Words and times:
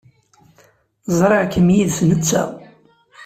Ẓriɣ-kem 1.17 1.67
yid-s 1.75 1.97
netta. 2.09 2.43